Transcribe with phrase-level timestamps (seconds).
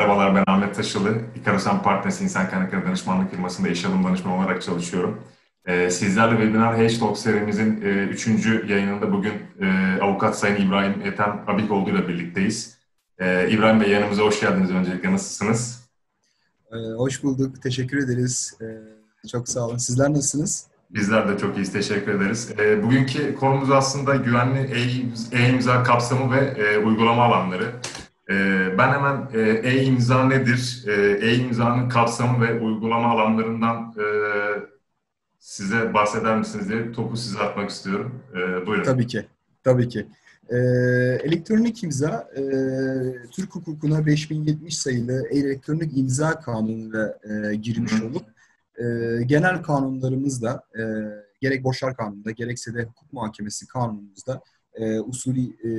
[0.00, 1.18] Merhabalar ben Ahmet Taşılı.
[1.36, 5.20] İkarosan Partners İnsan Kaynakları Danışmanlık firmasında iş alım danışmanı olarak çalışıyorum.
[5.66, 11.44] Ee, sizlerle Webinar H Talk serimizin e, üçüncü yayınında bugün e, avukat Sayın İbrahim Ethem
[11.46, 12.78] Abikoğlu ile birlikteyiz.
[13.18, 15.12] Ee, İbrahim Bey yanımıza hoş geldiniz öncelikle.
[15.12, 15.88] Nasılsınız?
[16.72, 17.62] Ee, hoş bulduk.
[17.62, 18.58] Teşekkür ederiz.
[18.62, 19.76] Ee, çok sağ olun.
[19.76, 20.66] Sizler nasılsınız?
[20.90, 21.72] Bizler de çok iyiyiz.
[21.72, 22.50] Teşekkür ederiz.
[22.58, 24.70] E, bugünkü konumuz aslında güvenli
[25.32, 27.72] e-imza kapsamı ve e, uygulama alanları.
[28.30, 28.34] E,
[28.78, 30.92] ben hemen e, e-imza nedir, e,
[31.26, 34.04] e-imzanın kapsamı ve uygulama alanlarından e,
[35.38, 38.22] size bahseder misiniz diye topu size atmak istiyorum.
[38.32, 38.84] E, buyurun.
[38.84, 39.26] Tabii ki.
[39.64, 40.06] Tabii ki.
[40.50, 40.56] Ee,
[41.24, 42.42] elektronik imza e,
[43.32, 48.24] Türk hukukuna 5070 sayılı elektronik imza kanunuyla e, girmiş olup
[48.78, 48.84] e,
[49.26, 50.82] genel kanunlarımızda e,
[51.40, 54.42] gerek Boşar Kanunu'nda gerekse de hukuk muhakemesi kanunumuzda
[54.80, 55.70] e, usulü e,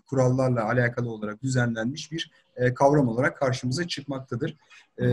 [0.00, 4.56] kurallarla alakalı olarak düzenlenmiş bir e, kavram olarak karşımıza çıkmaktadır.
[4.98, 5.06] E,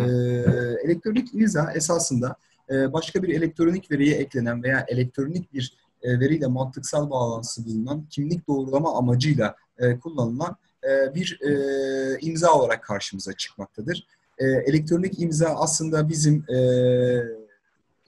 [0.85, 2.35] elektronik imza esasında
[2.69, 8.47] e, başka bir elektronik veriye eklenen veya elektronik bir e, veriyle mantıksal bağlantısı bulunan kimlik
[8.47, 14.07] doğrulama amacıyla e, kullanılan e, bir e, imza olarak karşımıza çıkmaktadır
[14.39, 16.57] e, elektronik imza aslında bizim e,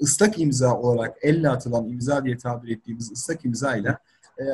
[0.02, 3.98] ıslak imza olarak elle atılan imza diye tabir ettiğimiz ıslak imza ile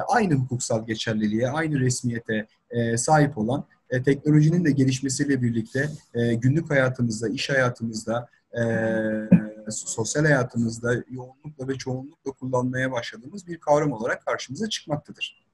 [0.07, 6.69] aynı hukuksal geçerliliğe, aynı resmiyete e, sahip olan e, teknolojinin de gelişmesiyle birlikte e, günlük
[6.69, 8.61] hayatımızda, iş hayatımızda, e,
[9.71, 15.47] sosyal hayatımızda yoğunlukla ve çoğunlukla kullanmaya başladığımız bir kavram olarak karşımıza çıkmaktadır.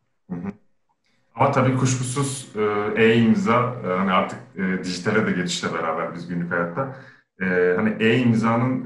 [1.35, 6.51] Ama tabii kuşkusuz e, e-imza e, hani artık e, dijitale de geçişle beraber biz günlük
[6.51, 6.95] hayatta
[7.75, 8.85] hani e-imzanın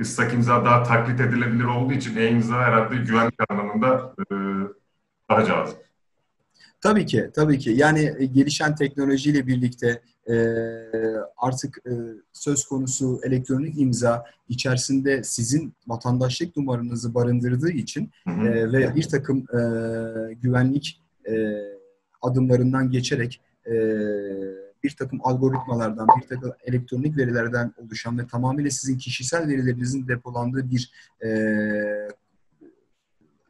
[0.00, 4.14] ıslak imza daha taklit edilebilir olduğu için e-imza herhalde güvenlik anlamında
[5.46, 5.88] cazip.
[6.80, 7.70] Tabii ki, tabii ki.
[7.70, 10.02] Yani gelişen teknolojiyle birlikte
[11.36, 11.78] artık
[12.32, 18.72] söz konusu elektronik imza içerisinde sizin vatandaşlık numaranızı barındırdığı için hı hı.
[18.72, 19.46] ve bir takım
[20.42, 21.00] güvenlik
[22.22, 23.74] adımlarından geçerek e,
[24.84, 30.92] bir takım algoritmalardan, bir takım elektronik verilerden oluşan ve tamamıyla sizin kişisel verilerinizin depolandığı bir
[31.22, 31.28] e,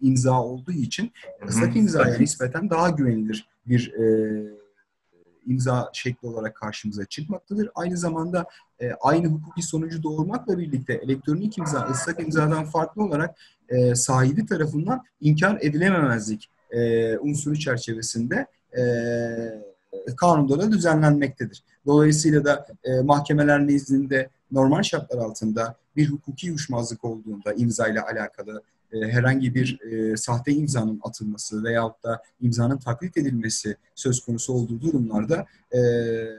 [0.01, 1.13] imza olduğu için
[1.49, 4.59] ıslak imzaya nispeten daha güvenilir bir e,
[5.47, 7.71] imza şekli olarak karşımıza çıkmaktadır.
[7.75, 8.47] Aynı zamanda
[8.81, 13.39] e, aynı hukuki sonucu doğurmakla birlikte elektronik imza ıslak imzadan farklı olarak
[13.69, 18.47] e, sahibi tarafından inkar edilememezlik e, unsuru çerçevesinde
[18.79, 18.83] e,
[20.17, 21.65] kanunda da düzenlenmektedir.
[21.87, 28.63] Dolayısıyla da e, mahkemeler nezdinde normal şartlar altında bir hukuki uyuşmazlık olduğunda imza ile alakalı
[28.93, 34.81] e, herhangi bir e, sahte imzanın atılması veyahut da imzanın taklit edilmesi söz konusu olduğu
[34.81, 35.81] durumlarda e,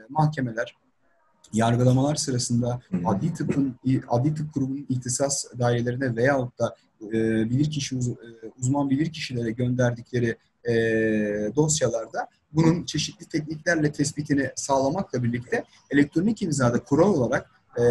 [0.08, 0.76] mahkemeler
[1.52, 3.74] yargılamalar sırasında adli tıpın
[4.08, 7.12] adli tıp kurumunun ihtisas dairelerine veyahut da e,
[7.50, 8.14] bilirkişi uz, e,
[8.58, 10.36] uzman bilirkişilere gönderdikleri
[10.68, 10.72] e,
[11.56, 17.82] dosyalarda bunun çeşitli tekniklerle tespitini sağlamakla birlikte elektronik imzada kural olarak e,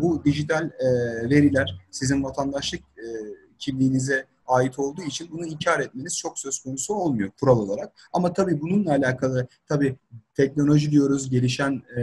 [0.00, 0.88] bu dijital e,
[1.30, 3.04] veriler sizin vatandaşlık e,
[3.58, 7.92] kimliğinize ait olduğu için bunu inkar etmeniz çok söz konusu olmuyor kural olarak.
[8.12, 9.96] Ama tabii bununla alakalı tabii
[10.34, 12.02] teknoloji diyoruz, gelişen e,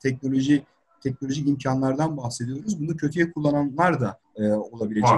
[0.00, 0.62] teknoloji
[1.02, 2.80] teknolojik imkanlardan bahsediyoruz.
[2.80, 5.10] Bunu kötüye kullananlar da e, olabilecek.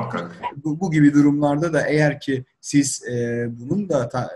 [0.65, 4.31] Bu, bu gibi durumlarda da eğer ki siz e, bunun da ta,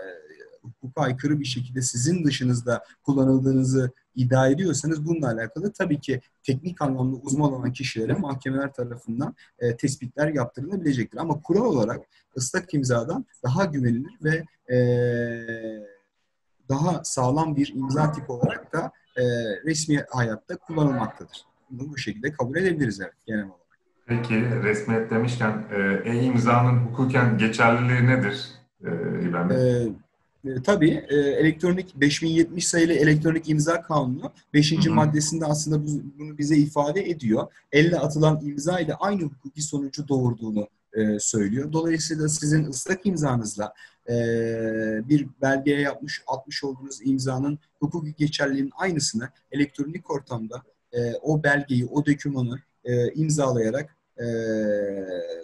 [0.61, 7.15] hukuka aykırı bir şekilde sizin dışınızda kullanıldığınızı iddia ediyorsanız bununla alakalı tabii ki teknik anlamda
[7.15, 11.17] uzman olan kişilere mahkemeler tarafından e, tespitler yaptırılabilecektir.
[11.17, 12.01] Ama kural olarak
[12.37, 14.77] ıslak imzadan daha güvenilir ve e,
[16.69, 19.23] daha sağlam bir imza tipi olarak da e,
[19.65, 21.45] resmi hayatta kullanılmaktadır.
[21.69, 23.65] Bunu bu şekilde kabul edebiliriz evet, genel olarak.
[24.05, 28.51] Peki resmiyet demişken e, e-imzanın hukuken geçerliliği nedir
[28.83, 28.89] e,
[29.21, 29.51] İbrahim?
[29.51, 29.87] E,
[30.45, 34.71] e, tabii e, elektronik 5070 sayılı elektronik imza kanunu 5.
[34.71, 34.93] Hı hı.
[34.93, 37.47] maddesinde aslında bu, bunu bize ifade ediyor.
[37.71, 41.73] Elle atılan imza ile aynı hukuki sonucu doğurduğunu e, söylüyor.
[41.73, 43.73] Dolayısıyla sizin ıslak imzanızla
[44.09, 44.13] e,
[45.09, 50.63] bir belgeye yapmış atmış olduğunuz imzanın hukuki geçerliliğinin aynısını elektronik ortamda
[50.93, 54.25] e, o belgeyi, o dokümanı e, imzalayarak e,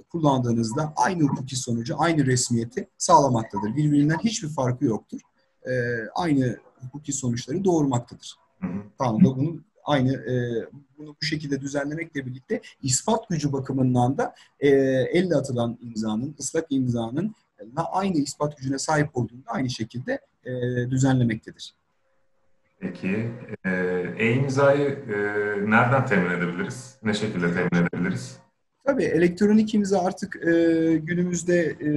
[0.09, 3.75] kullandığınızda aynı hukuki sonucu, aynı resmiyeti sağlamaktadır.
[3.75, 5.19] Birbirinden hiçbir farkı yoktur.
[5.65, 5.71] E,
[6.15, 8.35] aynı hukuki sonuçları doğurmaktadır.
[8.97, 10.33] Kanunda bunun aynı e,
[10.97, 14.69] bunu bu şekilde düzenlemekle birlikte ispat gücü bakımından da e,
[15.13, 17.35] elle atılan imzanın, ıslak imzanın
[17.75, 20.51] aynı ispat gücüne sahip olduğunu aynı şekilde e,
[20.89, 21.75] düzenlemektedir.
[22.79, 23.31] Peki,
[24.17, 25.17] e-imzayı e,
[25.71, 26.95] nereden temin edebiliriz?
[27.03, 28.37] Ne şekilde temin edebiliriz?
[28.85, 30.51] Tabii elektronik imza artık e,
[31.03, 31.89] günümüzde e,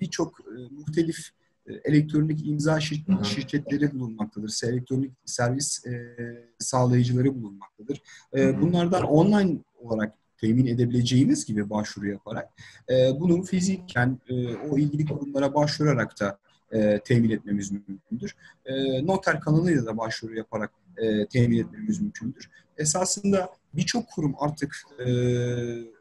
[0.00, 1.28] birçok e, muhtelif
[1.66, 3.24] e, elektronik imza şir hı hı.
[3.24, 4.60] şirketleri bulunmaktadır.
[4.64, 6.16] Elektronik servis e,
[6.58, 8.02] sağlayıcıları bulunmaktadır.
[8.36, 12.48] E, bunlardan online olarak temin edebileceğiniz gibi başvuru yaparak
[12.90, 16.38] e, bunu fiziken e, o ilgili kurumlara başvurarak da
[16.72, 18.36] e, temin etmemiz mümkündür.
[18.66, 20.70] E, noter kanalıyla da başvuru yaparak
[21.02, 22.50] e, temin etmemiz mümkündür.
[22.78, 25.04] Esasında birçok kurum artık e,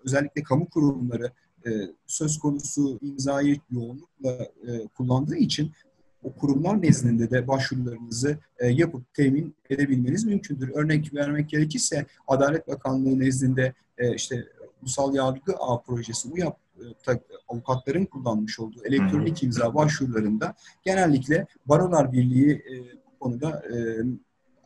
[0.06, 1.32] özellikle kamu kurumları
[1.66, 1.70] e,
[2.08, 4.32] söz konusu imzayı yoğunlukla
[4.68, 5.72] e, kullandığı için
[6.24, 10.72] o kurumlar nezdinde de başvurularınızı e, yapıp temin edebilmeniz mümkündür.
[10.74, 14.46] Örnek vermek gerekirse Adalet Bakanlığı nezdinde e, işte
[14.82, 16.58] Ulusal Yargı Ağ projesi UYAP
[17.08, 17.12] e,
[17.48, 22.74] avukatların kullanmış olduğu elektronik imza başvurularında genellikle Barolar Birliği e,
[23.06, 23.78] bu konuda e,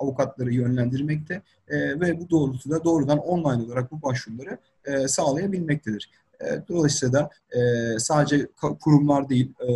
[0.02, 6.10] avukatları yönlendirmekte e, ve bu doğrultuda doğrudan online olarak bu başvuruları e, sağlayabilmektedir.
[6.42, 7.60] E, dolayısıyla da e,
[8.00, 8.48] sadece
[8.82, 9.72] kurumlar değil, e,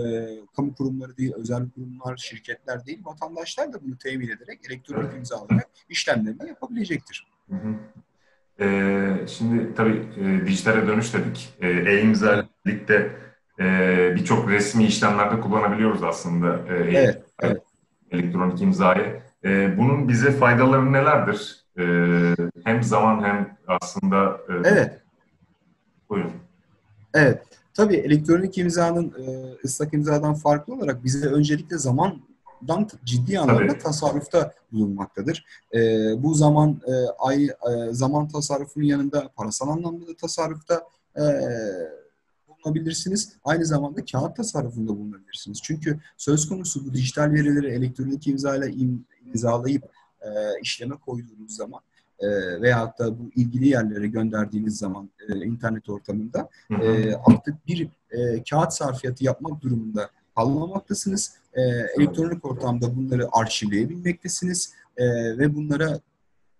[0.56, 5.70] kamu kurumları değil, özel kurumlar, şirketler değil, vatandaşlar da bunu temin ederek elektronik imza alarak
[5.90, 7.28] işlemlerini yapabilecektir.
[7.50, 7.76] Hı hı.
[8.60, 11.54] Ee, şimdi tabii e, dijitale dönüş dedik.
[11.62, 13.12] E, e-imza birlikte
[13.60, 13.66] e,
[14.16, 17.62] birçok resmi işlemlerde kullanabiliyoruz aslında e, evet, evet.
[18.12, 19.22] elektronik imzayı.
[19.46, 21.66] E, bunun bize faydaları nelerdir?
[21.78, 21.84] E,
[22.64, 24.38] hem zaman hem aslında...
[24.50, 25.02] E, evet.
[26.10, 26.32] Buyurun.
[27.14, 27.44] Evet.
[27.74, 33.80] Tabii elektronik imzanın e, ıslak imzadan farklı olarak bize öncelikle zamandan ciddi anlamda Tabii.
[33.80, 35.46] tasarrufta bulunmaktadır.
[35.74, 35.80] E,
[36.24, 37.52] bu zaman e, ay, e,
[37.92, 40.84] zaman tasarrufunun yanında parasal anlamda da tasarrufta
[41.18, 41.24] e,
[42.66, 43.34] bulunabilirsiniz.
[43.44, 45.60] Aynı zamanda kağıt tasarrufunda bulunabilirsiniz.
[45.64, 49.84] Çünkü söz konusu bu dijital verileri elektronik imzayla im, imzalayıp
[50.22, 50.30] e,
[50.62, 51.82] işleme koyduğunuz zaman
[52.20, 52.28] e,
[52.62, 56.50] veyahut da bu ilgili yerlere gönderdiğiniz zaman e, internet ortamında
[56.82, 61.34] e, artık bir e, kağıt sarfiyatı yapmak durumunda kalmamaktasınız.
[61.54, 61.62] E,
[61.98, 65.06] elektronik ortamda bunları arşivleyebilmektesiniz e,
[65.38, 66.00] ve bunlara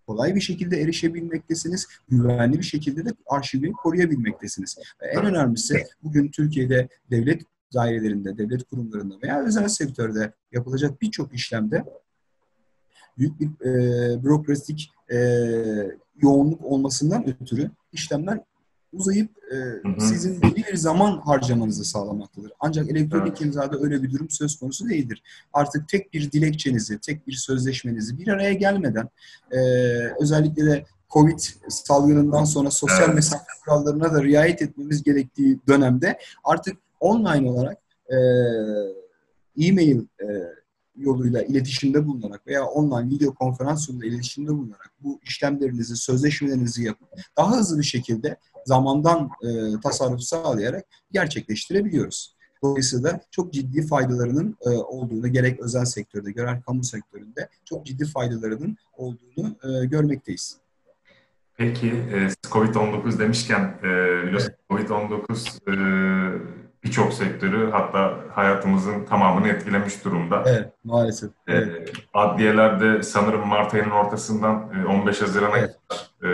[0.06, 1.86] kolay bir şekilde erişebilmektesiniz.
[2.08, 4.78] Güvenli bir şekilde de arşivleri koruyabilmektesiniz.
[5.00, 7.42] En önemlisi bugün Türkiye'de devlet
[7.74, 11.84] dairelerinde, devlet kurumlarında veya özel sektörde yapılacak birçok işlemde
[13.18, 15.18] büyük bir e, bürokratik e,
[16.22, 18.40] yoğunluk olmasından ötürü işlemler
[18.92, 20.00] uzayıp e, hı hı.
[20.00, 22.52] sizin belli bir zaman harcamanızı sağlamaktadır.
[22.60, 23.40] Ancak elektronik evet.
[23.40, 25.22] imzada öyle bir durum söz konusu değildir.
[25.52, 29.08] Artık tek bir dilekçenizi, tek bir sözleşmenizi bir araya gelmeden
[29.50, 29.58] e,
[30.20, 31.38] özellikle de Covid
[31.68, 33.14] salgınından sonra sosyal evet.
[33.14, 37.78] mesafe kurallarına da riayet etmemiz gerektiği dönemde artık online olarak
[38.08, 38.16] e,
[39.66, 40.26] e-mail e,
[40.96, 47.58] yoluyla iletişimde bulunarak veya online video konferans yoluyla iletişimde bulunarak bu işlemlerinizi, sözleşmelerinizi yapıp daha
[47.58, 52.36] hızlı bir şekilde zamandan e, tasarruf sağlayarak gerçekleştirebiliyoruz.
[52.62, 58.76] Dolayısıyla çok ciddi faydalarının e, olduğunu gerek özel sektörde gerek kamu sektöründe çok ciddi faydalarının
[58.96, 60.58] olduğunu e, görmekteyiz.
[61.56, 63.86] Peki e, COVID-19 demişken e,
[64.26, 64.90] biliyorsunuz evet.
[64.90, 70.42] COVID-19 e, birçok sektörü hatta hayatımızın tamamını etkilemiş durumda.
[70.46, 71.30] Evet maalesef.
[71.30, 71.92] Ee, evet.
[72.14, 75.76] adliyelerde sanırım Mart ayının ortasından 15 e, Haziran'a evet.
[75.88, 76.32] kadar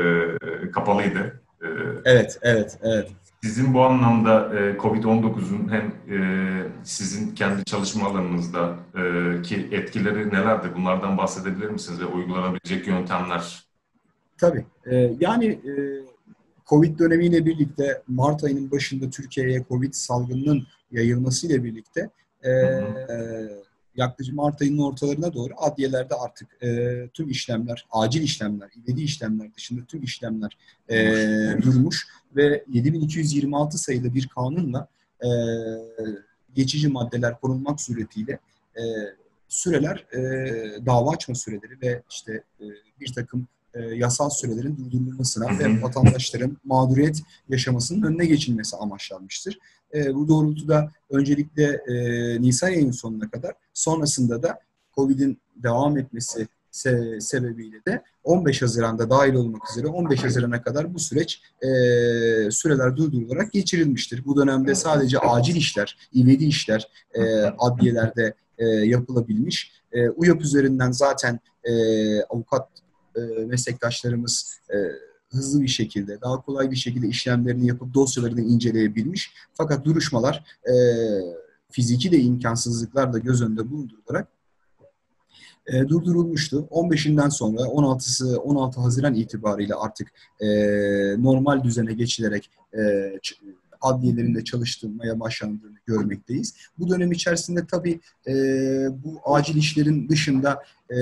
[0.63, 1.41] e, kapalıydı.
[1.63, 1.67] E,
[2.05, 3.11] evet, evet, evet.
[3.43, 6.19] Sizin bu anlamda e, COVID-19'un hem e,
[6.85, 10.71] sizin kendi çalışma alanınızda e, ki etkileri nelerdir?
[10.77, 13.65] Bunlardan bahsedebilir misiniz ve uygulanabilecek yöntemler?
[14.39, 14.65] Tabii.
[14.87, 15.73] E, yani e,
[16.73, 22.11] Covid dönemiyle birlikte Mart ayının başında Türkiye'ye Covid salgınının yayılmasıyla birlikte
[22.45, 22.51] e,
[23.97, 29.85] yaklaşık Mart ayının ortalarına doğru adliyelerde artık e, tüm işlemler, acil işlemler, ivedi işlemler dışında
[29.85, 30.97] tüm işlemler e,
[31.63, 32.09] durmuş.
[32.37, 34.89] ve 7226 sayılı bir kanunla
[35.25, 35.29] e,
[36.55, 38.39] geçici maddeler korunmak suretiyle
[38.77, 38.83] e,
[39.49, 40.21] süreler e,
[40.87, 42.65] dava açma süreleri ve işte e,
[43.01, 49.59] bir takım e, yasal sürelerin durdurulmasına ve vatandaşların mağduriyet yaşamasının önüne geçilmesi amaçlanmıştır.
[49.95, 51.95] E, bu doğrultuda öncelikle e,
[52.43, 54.59] Nisan ayının sonuna kadar sonrasında da
[54.97, 60.99] COVID'in devam etmesi se sebebiyle de 15 Haziran'da dahil olmak üzere 15 Haziran'a kadar bu
[60.99, 61.69] süreç e,
[62.51, 64.25] süreler durdurularak geçirilmiştir.
[64.25, 69.73] Bu dönemde sadece acil işler, ivedi işler e, adliyelerde e, yapılabilmiş.
[69.93, 71.73] E, UYAP üzerinden zaten e,
[72.23, 72.69] avukat
[73.17, 74.77] e, meslektaşlarımız e,
[75.31, 79.33] hızlı bir şekilde, daha kolay bir şekilde işlemlerini yapıp dosyalarını inceleyebilmiş.
[79.55, 80.75] Fakat duruşmalar e,
[81.71, 84.29] fiziki de imkansızlıklar da göz önünde bulundurularak
[85.67, 86.69] e, durdurulmuştu.
[86.71, 90.09] 15'inden sonra 16'sı 16 Haziran itibariyle artık
[90.41, 90.47] e,
[91.23, 92.81] normal düzene geçilerek e,
[93.81, 96.55] adliyelerinde çalıştırmaya başlandığını görmekteyiz.
[96.79, 98.33] Bu dönem içerisinde tabii e,
[99.05, 100.97] bu acil işlerin dışında e,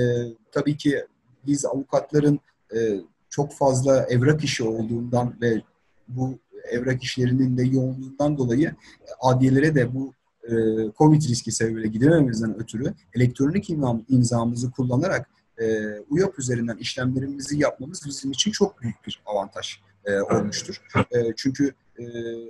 [0.51, 1.05] tabii ki
[1.45, 2.39] biz avukatların
[2.75, 5.61] e, çok fazla evrak işi olduğundan ve
[6.07, 6.39] bu
[6.71, 8.75] evrak işlerinin de yoğunluğundan dolayı
[9.21, 10.51] adliyelere de bu e,
[10.97, 18.31] Covid riski sebebiyle gidemememizden ötürü elektronik imza, imzamızı kullanarak e, UYAP üzerinden işlemlerimizi yapmamız bizim
[18.31, 20.81] için çok büyük bir avantaj e, olmuştur.
[21.11, 22.03] E, çünkü e,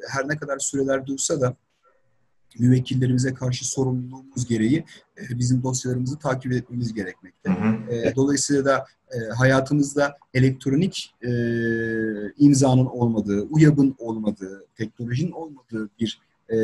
[0.10, 1.55] her ne kadar süreler dursa da
[2.60, 4.86] müvekkillerimize karşı sorumluluğumuz gereği
[5.17, 7.50] e, bizim dosyalarımızı takip etmemiz gerekmekte.
[7.50, 7.93] Hı hı.
[7.93, 11.31] E, dolayısıyla da e, hayatımızda elektronik e,
[12.38, 16.58] imzanın olmadığı, UYAB'ın olmadığı, teknolojinin olmadığı bir e,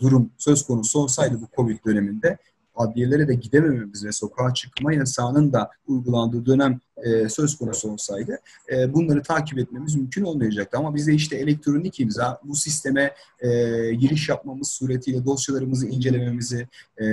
[0.00, 2.38] durum söz konusu olsaydı bu Covid döneminde
[2.74, 8.38] adliyelere de gidemememiz ve sokağa çıkma yasağının da uygulandığı dönem e, söz konusu olsaydı
[8.72, 10.78] e, bunları takip etmemiz mümkün olmayacaktı.
[10.78, 13.48] Ama bize işte elektronik imza bu sisteme e,
[13.94, 16.68] giriş yapmamız suretiyle dosyalarımızı incelememizi,
[17.00, 17.04] e,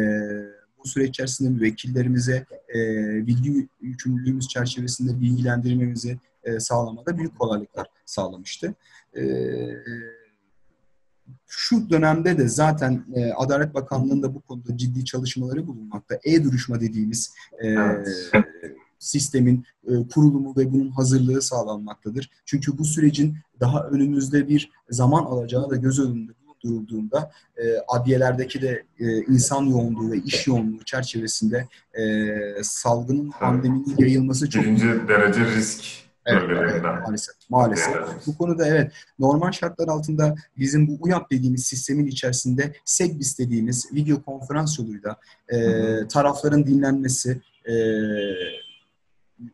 [0.84, 2.80] bu süreç içerisinde müvekkillerimize e,
[3.28, 8.74] bilgi yükümlülüğümüz çerçevesinde bilgilendirmemizi e, sağlamada büyük kolaylıklar sağlamıştı.
[9.16, 9.22] E,
[11.48, 16.20] şu dönemde de zaten e, Adalet Bakanlığı'nda bu konuda ciddi çalışmaları bulunmakta.
[16.24, 18.08] E-duruşma dediğimiz e, evet.
[19.00, 22.30] sistemin e, kurulumu ve bunun hazırlığı sağlanmaktadır.
[22.46, 26.32] Çünkü bu sürecin daha önümüzde bir zaman alacağı da göz önünde
[26.64, 32.04] durulduğunda e, adliyelerdeki de e, insan yoğunluğu ve iş yoğunluğu çerçevesinde e,
[32.64, 34.64] salgının, pandeminin yayılması çok...
[34.64, 35.84] Birinci derece risk
[36.26, 37.36] Evet, evet, maalesef.
[37.50, 37.96] Maalesef.
[37.96, 38.10] Evet.
[38.28, 44.24] Bu konuda evet normal şartlar altında bizim bu UYAP dediğimiz sistemin içerisinde SEGBIS dediğimiz video
[44.24, 45.16] konferans yoluyla
[45.50, 45.58] e,
[46.08, 47.74] tarafların dinlenmesi, e,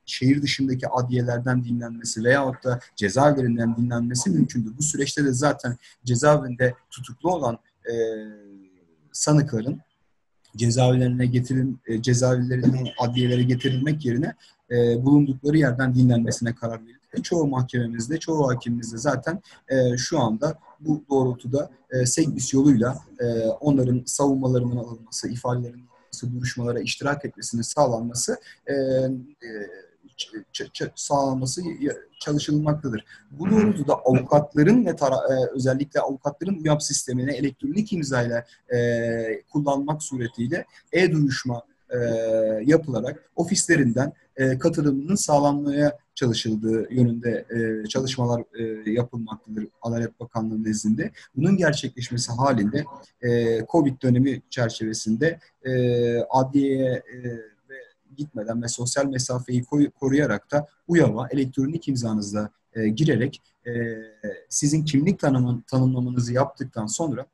[0.06, 4.78] şehir dışındaki adliyelerden dinlenmesi veyahut da cezaevlerinden dinlenmesi mümkündür.
[4.78, 7.94] Bu süreçte de zaten cezaevinde tutuklu olan e,
[9.12, 9.82] sanıkların
[10.58, 14.34] cezaevlerine getirin e, cezaevlerinin adliyelere getirilmek yerine
[14.72, 17.24] e, bulundukları yerden dinlenmesine karar verildi.
[17.24, 24.04] Çoğu mahkememizde, çoğu hakimimizde zaten e, şu anda bu doğrultuda e, SEGBİS yoluyla e, onların
[24.06, 28.38] savunmalarının alınması, ifadelerinin alınması, duruşmalara iştirak etmesinin sağlanması
[28.68, 29.50] e, e,
[30.96, 31.62] sağlanması
[32.20, 33.06] çalışılmaktadır.
[33.32, 40.66] Bu doğrultuda avukatların ve tara- e, özellikle avukatların UYAP sistemini elektronik imzayla e, kullanmak suretiyle
[40.92, 41.98] e-duruşma e,
[42.66, 51.12] yapılarak ofislerinden e, katılımının sağlanmaya çalışıldığı yönünde e, çalışmalar e, yapılmaktadır Adalet Bakanlığı nezdinde.
[51.36, 52.86] Bunun gerçekleşmesi halinde
[53.22, 55.72] e, Covid dönemi çerçevesinde e,
[56.20, 57.18] adliyeye e,
[58.16, 63.72] gitmeden ve sosyal mesafeyi koy, koruyarak da UYAV'a elektronik imzanızla e, girerek e,
[64.50, 67.26] sizin kimlik tanımın, tanımlamanızı yaptıktan sonra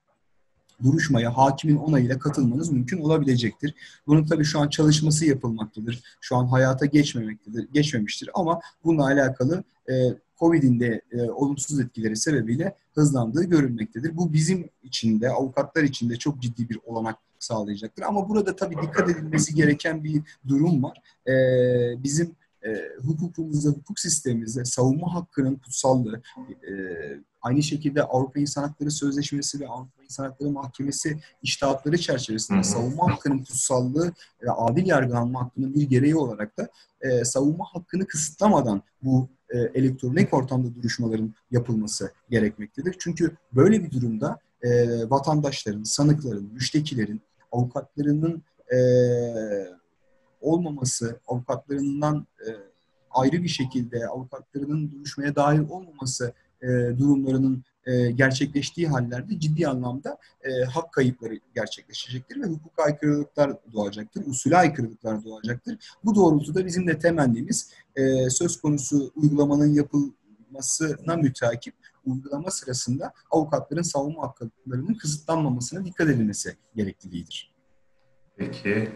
[0.84, 3.76] duruşmaya hakimin onayıyla katılmanız mümkün olabilecektir.
[4.08, 6.04] Bunun tabii şu an çalışması yapılmaktadır.
[6.22, 9.94] Şu an hayata geçmemektedir, geçmemiştir ama bununla alakalı e,
[10.40, 14.18] Covid'in de e, olumsuz etkileri sebebiyle hızlandığı görülmektedir.
[14.18, 18.04] Bu bizim için de, avukatlar için de çok ciddi bir olanak sağlayacaktır.
[18.04, 20.98] Ama burada tabii dikkat edilmesi gereken bir durum var.
[21.28, 21.34] E,
[22.04, 22.36] bizim
[22.66, 22.70] e,
[23.06, 26.74] hukukumuzda, hukuk sistemimizde savunma hakkının kutsallığı, e,
[27.42, 33.12] aynı şekilde Avrupa İnsan Hakları Sözleşmesi ve Avrupa İnsan Hakları Mahkemesi iştahatları çerçevesinde hı savunma
[33.12, 36.70] hakkının kutsallığı ve adil yargılanma hakkının bir gereği olarak da
[37.02, 42.96] e, savunma hakkını kısıtlamadan bu e, elektronik ortamda duruşmaların yapılması gerekmektedir.
[43.00, 44.70] Çünkü böyle bir durumda e,
[45.10, 47.22] vatandaşların, sanıkların, müştekilerin,
[47.54, 48.44] avukatlarının
[48.74, 48.78] e,
[50.42, 52.50] olmaması, avukatlarından e,
[53.12, 60.64] ayrı bir şekilde avukatlarının duruşmaya dahil olmaması e, durumlarının e, gerçekleştiği hallerde ciddi anlamda e,
[60.64, 65.78] hak kayıpları gerçekleşecektir ve hukuk aykırılıklar doğacaktır, usule aykırılıklar doğacaktır.
[66.06, 71.74] Bu doğrultuda bizim de temennimiz e, söz konusu uygulamanın yapılmasına müteakip
[72.06, 77.54] uygulama sırasında avukatların savunma haklarının kısıtlanmamasına dikkat edilmesi gerekliliğidir.
[78.38, 78.92] Peki.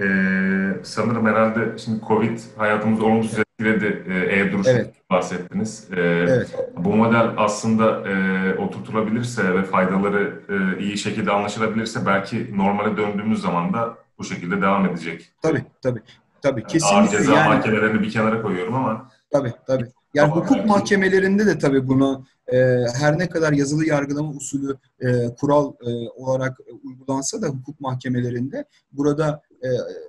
[0.00, 4.04] Ee, sanırım herhalde şimdi Covid hayatımızı olumsuz etkiledi.
[4.08, 4.94] Ee, e-duruş evet.
[5.10, 5.88] bahsettiniz.
[5.92, 6.54] Ee, evet.
[6.76, 13.72] Bu model aslında e, oturtulabilirse ve faydaları e, iyi şekilde anlaşılabilirse belki normale döndüğümüz zaman
[13.72, 15.32] da bu şekilde devam edecek.
[15.42, 16.02] Tabii tabii.
[16.42, 16.96] Tabii kesinlikle.
[16.96, 19.10] Ağır ceza yani, mahkemelerini bir kenara koyuyorum ama.
[19.30, 19.88] Tabii tabii.
[20.14, 22.56] Yani hukuk mahkemelerinde de tabii bunu e,
[22.98, 29.42] her ne kadar yazılı yargılama usulü e, kural e, olarak uygulansa da hukuk mahkemelerinde burada
[29.62, 29.68] e,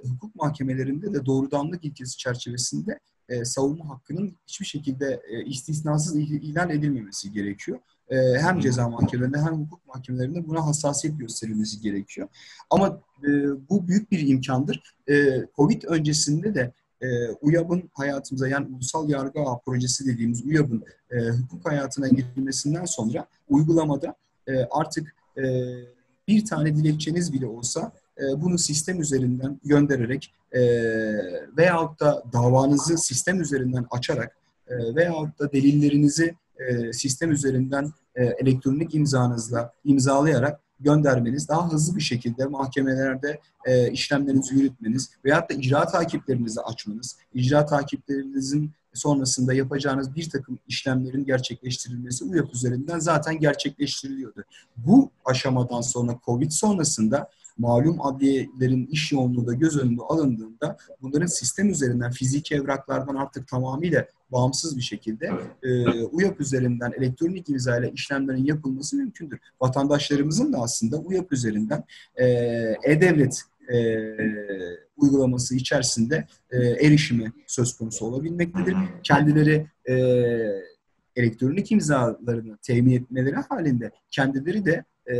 [0.09, 7.31] hukuk mahkemelerinde de doğrudanlık ilkesi çerçevesinde e, savunma hakkının hiçbir şekilde e, istisnasız ilan edilmemesi
[7.31, 7.79] gerekiyor.
[8.09, 12.27] E, hem ceza mahkemelerinde hem hukuk mahkemelerinde buna hassasiyet gösterilmesi gerekiyor.
[12.69, 13.29] Ama e,
[13.69, 14.95] bu büyük bir imkandır.
[15.09, 21.29] E, Covid öncesinde de e, UYAB'ın hayatımıza yani Ulusal Yargı Ağı Projesi dediğimiz UYAB'ın e,
[21.29, 24.15] hukuk hayatına girilmesinden sonra uygulamada
[24.47, 25.43] e, artık e,
[26.27, 30.61] bir tane dilekçeniz bile olsa e, bunu sistem üzerinden göndererek e,
[31.57, 38.95] veyahut da davanızı sistem üzerinden açarak e, veyahut da delillerinizi e, sistem üzerinden e, elektronik
[38.95, 46.61] imzanızla imzalayarak göndermeniz, daha hızlı bir şekilde mahkemelerde e, işlemlerinizi yürütmeniz veyahut da icra takiplerinizi
[46.61, 54.43] açmanız, icra takiplerinizin sonrasında yapacağınız bir takım işlemlerin gerçekleştirilmesi UYAP üzerinden zaten gerçekleştiriliyordu.
[54.77, 61.69] Bu aşamadan sonra COVID sonrasında malum adliyelerin iş yoğunluğu da göz önünde alındığında bunların sistem
[61.69, 65.31] üzerinden fiziki evraklardan artık tamamıyla bağımsız bir şekilde
[65.63, 69.39] e, UYAP üzerinden elektronik imza ile işlemlerin yapılması mümkündür.
[69.61, 71.83] Vatandaşlarımızın da aslında UYAP üzerinden
[72.15, 72.25] e,
[72.83, 73.41] e-devlet
[73.73, 73.77] e,
[74.97, 78.75] uygulaması içerisinde e, erişimi söz konusu olabilmektedir.
[79.03, 79.95] Kendileri e,
[81.15, 85.15] elektronik imzalarını temin etmeleri halinde kendileri de e,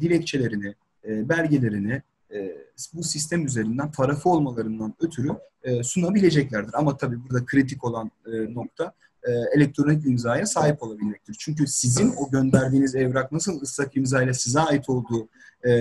[0.00, 0.74] dilekçelerini,
[1.08, 2.02] e, belgelerini
[2.32, 2.56] e,
[2.94, 5.28] bu sistem üzerinden tarafı olmalarından ötürü
[5.62, 6.74] e, sunabileceklerdir.
[6.74, 8.92] Ama tabii burada kritik olan e, nokta
[9.22, 11.36] e, elektronik imzaya sahip olabilmektir.
[11.38, 15.28] Çünkü sizin o gönderdiğiniz evrak nasıl ıslak imzayla size ait olduğu
[15.66, 15.72] e,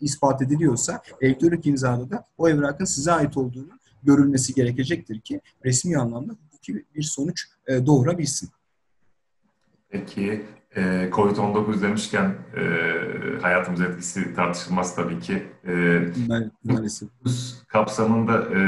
[0.00, 6.32] ispat ediliyorsa elektronik imzada da o evrakın size ait olduğunu görülmesi gerekecektir ki resmi anlamda
[6.94, 8.48] bir sonuç e, doğurabilsin.
[9.88, 10.46] Peki
[10.76, 10.80] e,
[11.12, 12.62] Covid-19 demişken e,
[13.42, 15.42] hayatımıza etkisi tartışılmaz tabii ki.
[15.66, 16.02] E,
[16.64, 17.08] Maalesef.
[17.68, 18.60] kapsamında e,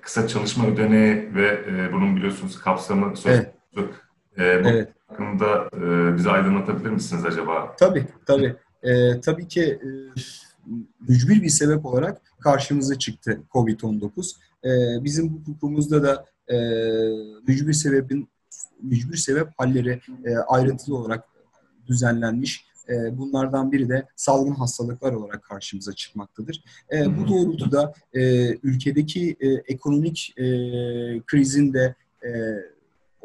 [0.00, 3.52] kısa çalışma ödeneği ve e, bunun biliyorsunuz kapsamı söz evet.
[4.36, 4.88] E, evet.
[5.08, 7.76] hakkında e, bize aydınlatabilir misiniz acaba?
[7.78, 8.56] Tabii, tabii.
[8.82, 9.88] E, tabii ki e,
[11.08, 14.36] mücbir bir sebep olarak karşımıza çıktı COVID-19.
[14.64, 16.56] E, bizim hukukumuzda da e,
[17.48, 18.28] mücbir sebebin
[18.82, 21.24] mücbir sebep halleri e, ayrıntılı olarak
[21.86, 22.66] düzenlenmiş.
[22.88, 26.64] E, bunlardan biri de salgın hastalıklar olarak karşımıza çıkmaktadır.
[26.92, 30.44] E, bu doğrultuda e, ülkedeki e, ekonomik e,
[31.26, 31.94] krizin de
[32.24, 32.30] e,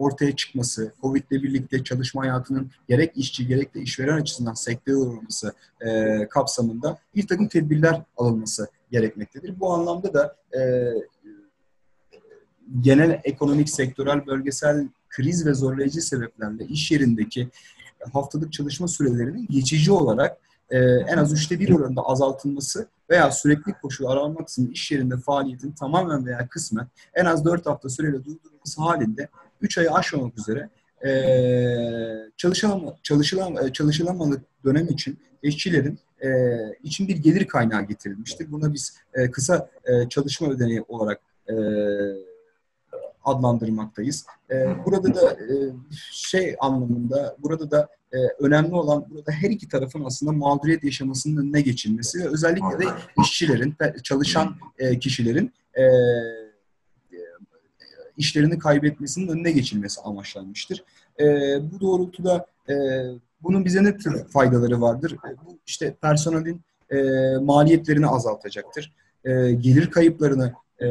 [0.02, 5.54] ortaya çıkması, Covid ile birlikte çalışma hayatının gerek işçi gerek de işveren açısından sekteye uğraması
[5.82, 9.60] e, kapsamında bir takım tedbirler alınması gerekmektedir.
[9.60, 10.62] Bu anlamda da e,
[12.82, 17.50] genel ekonomik, sektörel, bölgesel kriz ve zorlayıcı sebeplerle iş yerindeki
[18.14, 20.38] haftalık çalışma sürelerinin geçici olarak
[20.70, 26.26] e, en az üçte bir oranında azaltılması veya sürekli koşul aranmaksızın iş yerinde faaliyetin tamamen
[26.26, 29.28] veya kısmen en az dört hafta süreyle durdurulması halinde
[29.62, 30.70] üç ayı aşmamak üzere
[31.06, 31.12] e,
[32.38, 36.30] çalışılan, çalışılan, e, çalışılamadık dönem için işçilerin e,
[36.84, 38.52] için bir gelir kaynağı getirilmiştir.
[38.52, 41.54] Buna biz e, kısa e, çalışma ödeneği olarak e,
[43.24, 44.26] adlandırmaktayız.
[44.52, 45.54] E, burada da e,
[46.12, 51.62] şey anlamında, burada da e, önemli olan burada her iki tarafın aslında mağduriyet yaşamasının önüne
[51.62, 52.86] geçilmesi ve özellikle de
[53.22, 55.84] işçilerin, çalışan e, kişilerin e,
[58.18, 60.84] işlerini kaybetmesinin önüne geçilmesi amaçlanmıştır.
[61.20, 61.26] E,
[61.72, 62.74] bu doğrultuda e,
[63.44, 65.12] bunun bize ne tür faydaları vardır?
[65.12, 66.98] E, bu işte personelin e,
[67.42, 68.94] maliyetlerini azaltacaktır.
[69.26, 70.88] E, gelir kayıplarını e,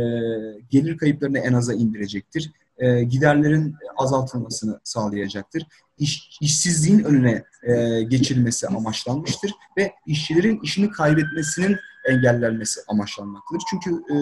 [0.70, 2.52] gelir kayıplarını en aza indirecektir.
[2.78, 5.66] E, giderlerin azaltılmasını sağlayacaktır.
[5.98, 11.76] İş, işsizliğin önüne e, geçilmesi amaçlanmıştır ve işçilerin işini kaybetmesinin
[12.08, 13.62] engellenmesi amaçlanmaktadır.
[13.70, 14.16] Çünkü e,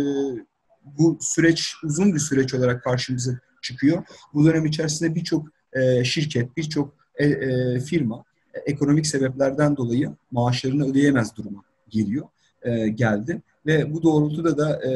[0.99, 4.03] bu süreç uzun bir süreç olarak karşımıza çıkıyor.
[4.35, 10.91] Bu dönem içerisinde birçok e, şirket, birçok e, e, firma e, ekonomik sebeplerden dolayı maaşlarını
[10.91, 12.29] ödeyemez duruma geliyor,
[12.63, 13.43] e, geldi.
[13.69, 14.91] Ve bu doğrultuda da e,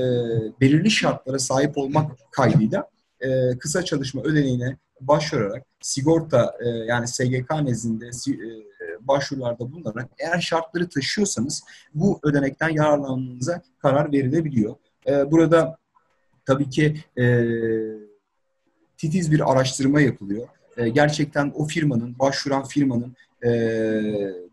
[0.60, 8.06] belirli şartlara sahip olmak kaydıyla e, kısa çalışma ödeneğine başvurarak sigorta e, yani SGK nezdinde
[8.06, 8.08] e,
[9.00, 11.62] başvurularda bulunarak eğer şartları taşıyorsanız
[11.94, 14.74] bu ödenekten yararlanmanıza karar verilebiliyor.
[15.06, 15.76] E, burada
[16.46, 17.44] tabii ki e,
[18.96, 20.48] titiz bir araştırma yapılıyor.
[20.76, 23.50] E, gerçekten o firmanın, başvuran firmanın e,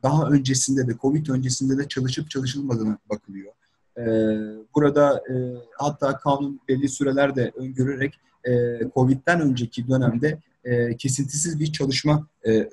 [0.03, 3.53] daha öncesinde de, Covid öncesinde de çalışıp çalışılmadığına bakılıyor.
[4.00, 4.06] E,
[4.76, 5.36] burada e,
[5.78, 12.54] hatta kanun belli süreler de öngörerek e, Covid'den önceki dönemde e, kesintisiz bir çalışma e,
[12.54, 12.68] e,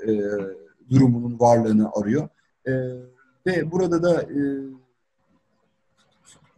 [0.91, 2.29] durumunun varlığını arıyor.
[2.67, 2.73] E,
[3.47, 4.41] ve burada da e,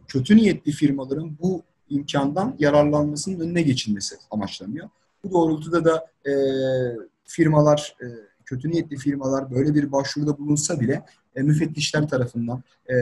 [0.07, 4.89] kötü niyetli firmaların bu imkandan yararlanmasının önüne geçilmesi amaçlanıyor.
[5.23, 6.33] Bu doğrultuda da e,
[7.23, 8.05] firmalar, e,
[8.45, 11.05] kötü niyetli firmalar böyle bir başvuruda bulunsa bile
[11.35, 12.95] e, müfettişler tarafından e,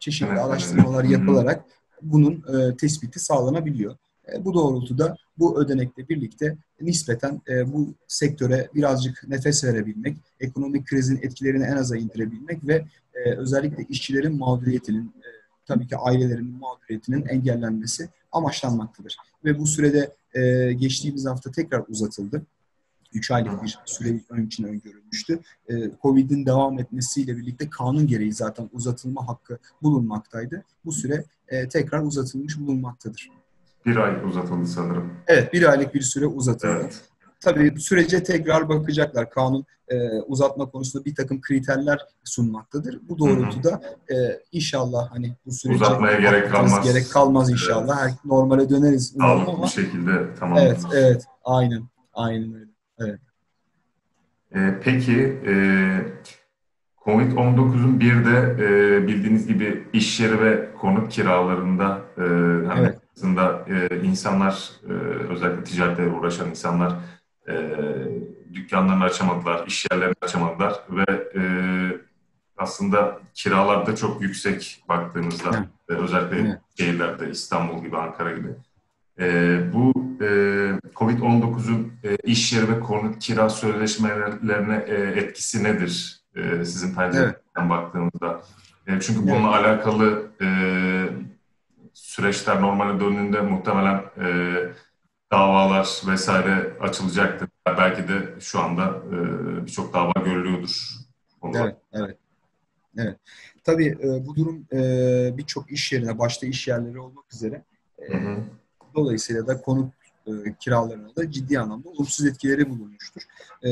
[0.00, 1.12] çeşitli evet, araştırmalar evet.
[1.12, 1.64] yapılarak
[2.02, 3.96] bunun e, tespiti sağlanabiliyor.
[4.32, 11.16] E, bu doğrultuda bu ödenekle birlikte nispeten e, bu sektöre birazcık nefes verebilmek, ekonomik krizin
[11.16, 12.84] etkilerini en aza indirebilmek ve
[13.14, 15.28] e, özellikle işçilerin mağduriyetinin, e,
[15.66, 19.16] tabii ki ailelerin mağduriyetinin engellenmesi amaçlanmaktadır.
[19.44, 22.42] Ve bu sürede e, geçtiğimiz hafta tekrar uzatıldı.
[23.14, 24.08] 3 aylık bir süre
[24.44, 25.40] için öngörülmüştü.
[25.68, 30.64] E, Covid'in devam etmesiyle birlikte kanun gereği zaten uzatılma hakkı bulunmaktaydı.
[30.84, 33.30] Bu süre e, tekrar uzatılmış bulunmaktadır.
[33.86, 35.12] Bir ay uzatıldı sanırım.
[35.26, 36.78] Evet, bir aylık bir süre uzatıldı.
[36.80, 37.00] Evet.
[37.40, 39.30] Tabii sürece tekrar bakacaklar.
[39.30, 42.98] Kanun e, uzatma konusunda bir takım kriterler sunmaktadır.
[43.08, 44.14] Bu doğrultuda e,
[44.52, 46.84] inşallah hani bu sürece uzatmaya gerek kalmaz.
[46.84, 48.02] Gerek kalmaz inşallah.
[48.02, 48.14] Evet.
[48.22, 49.14] Her, normale döneriz.
[49.18, 50.58] Sağlıklı bir şekilde tamam.
[50.58, 51.24] Evet, evet.
[51.44, 51.82] Aynen.
[52.14, 52.69] Aynen öyle.
[53.00, 53.20] Evet.
[54.54, 55.54] E, peki e,
[57.04, 62.22] Covid-19'un bir de e, bildiğiniz gibi iş yeri ve konut kiralarında e,
[62.66, 62.98] hani evet.
[63.16, 64.92] aslında e, insanlar e,
[65.32, 66.92] özellikle ticaretle uğraşan insanlar
[67.48, 67.54] e,
[68.54, 71.42] dükkanlarını açamadılar, iş yerlerini açamadılar ve e,
[72.56, 75.50] aslında kiralar da çok yüksek baktığımızda
[75.88, 76.00] evet.
[76.00, 76.58] özellikle evet.
[76.78, 78.48] şehirlerde İstanbul gibi, Ankara gibi.
[79.20, 80.26] E, bu e,
[80.94, 86.20] Covid-19'un e, iş yeri ve konut kira sözleşmelerine e, etkisi nedir?
[86.36, 87.70] E, sizin pencereden evet.
[87.70, 88.42] baktığınızda.
[88.86, 89.66] E, çünkü bununla evet.
[89.66, 90.48] alakalı e,
[91.92, 94.54] süreçler normale döndüğünde muhtemelen e,
[95.32, 97.48] davalar vesaire açılacaktır.
[97.66, 100.88] Belki de şu anda e, birçok dava görülüyordur.
[101.54, 102.16] Evet, evet.
[102.98, 103.16] Evet.
[103.64, 104.78] Tabii e, bu durum e,
[105.38, 107.64] birçok iş yerine, başta iş yerleri olmak üzere
[107.98, 108.36] e, hı hı.
[108.94, 109.92] Dolayısıyla da konut
[110.26, 113.22] e, kiralarına da ciddi anlamda olumsuz etkileri bulunmuştur.
[113.64, 113.70] E,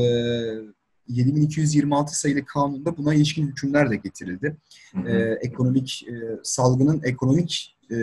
[1.08, 4.56] 7226 sayılı kanunda buna ilişkin hükümler de getirildi.
[4.92, 5.08] Hı hı.
[5.08, 7.96] E, ekonomik e, salgının ekonomik e,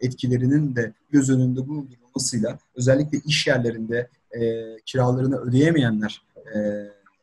[0.00, 6.22] etkilerinin de göz önünde bulundurulmasıyla özellikle iş yerlerinde e, kiralarını ödeyemeyenler
[6.54, 6.58] e,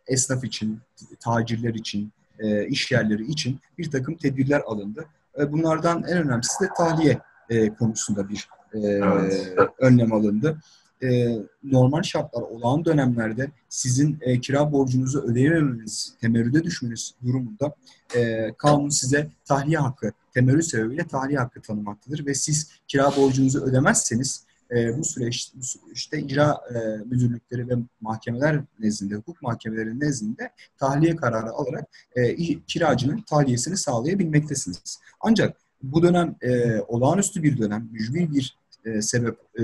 [0.07, 0.79] esnaf için,
[1.19, 5.05] tacirler için, e, iş yerleri için bir takım tedbirler alındı.
[5.39, 9.53] E, bunlardan en önemlisi de tahliye e, konusunda bir e, evet.
[9.79, 10.57] önlem alındı.
[11.03, 17.75] E, normal şartlar, olağan dönemlerde sizin e, kira borcunuzu ödeyememeniz, temerrüde düşmeniz durumunda
[18.15, 24.45] e, kanun size tahliye hakkı, temerrüt sebebiyle tahliye hakkı tanımaktadır ve siz kira borcunuzu ödemezseniz
[24.71, 31.15] e, bu süreç bu süreçte icra e, müdürlükleri ve mahkemeler nezdinde, hukuk mahkemeleri nezdinde tahliye
[31.15, 32.36] kararı alarak e,
[32.67, 34.99] kiracının tahliyesini sağlayabilmektesiniz.
[35.19, 39.63] Ancak bu dönem e, olağanüstü bir dönem, mücbir bir e, sebep e,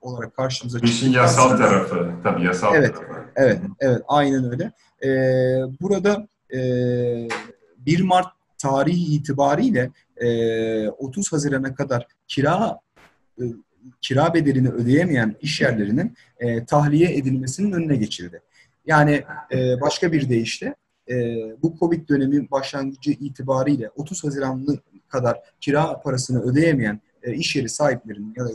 [0.00, 0.92] olarak karşımıza çıktı.
[0.92, 3.30] İşin yasal aslında, tarafı, tabii yasal evet, tarafı.
[3.36, 4.72] Evet, evet, aynen öyle.
[5.04, 5.10] E,
[5.80, 6.58] burada e,
[7.78, 8.26] 1 Mart
[8.58, 12.78] tarihi itibariyle e, 30 Haziran'a kadar kira
[13.38, 13.42] e,
[14.00, 18.42] kira bedelini ödeyemeyen iş yerlerinin e, tahliye edilmesinin önüne geçildi.
[18.86, 20.74] Yani e, başka bir deyişle
[21.08, 21.14] e,
[21.62, 24.78] bu Covid dönemi başlangıcı itibariyle 30 Haziranlı
[25.08, 28.50] kadar kira parasını ödeyemeyen e, iş yeri sahiplerinin ya da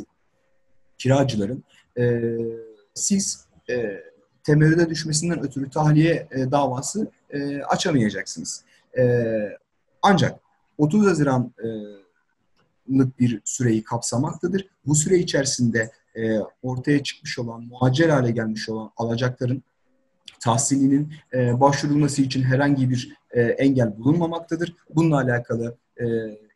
[0.98, 1.64] kiracıların
[2.00, 2.24] e,
[2.94, 4.04] siz e,
[4.44, 8.64] temerrüde düşmesinden ötürü tahliye e, davası e, açamayacaksınız.
[8.98, 9.24] E,
[10.02, 10.40] ancak
[10.78, 11.68] 30 Haziran e,
[13.20, 14.68] bir süreyi kapsamaktadır.
[14.86, 19.64] Bu süre içerisinde e, ortaya çıkmış olan, muhacir hale gelmiş olan alacakların
[20.40, 24.76] tahsilinin e, başvurulması için herhangi bir e, engel bulunmamaktadır.
[24.96, 26.06] Bununla alakalı e,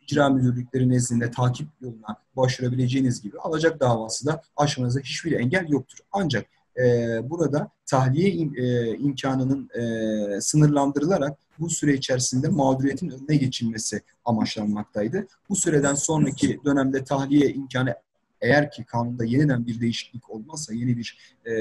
[0.02, 5.98] icra müdürlükleri nezdinde takip yoluna başvurabileceğiniz gibi alacak davası da aşmanıza hiçbir engel yoktur.
[6.12, 6.46] Ancak
[6.78, 15.28] e, burada tahliye im, e, imkanının e, sınırlandırılarak bu süre içerisinde mağduriyetin önüne geçilmesi amaçlanmaktaydı.
[15.50, 17.96] Bu süreden sonraki dönemde tahliye imkanı
[18.42, 21.52] eğer ki kanunda yeniden bir değişiklik olmazsa, yeni bir e,